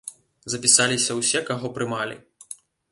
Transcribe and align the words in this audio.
Запісаліся 0.53 1.19
ўсе, 1.21 1.45
каго 1.51 1.73
прымалі. 1.77 2.21